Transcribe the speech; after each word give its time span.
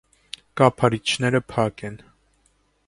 Կափարիչները 0.61 1.43
փակ 1.53 1.87
են։ 1.91 2.03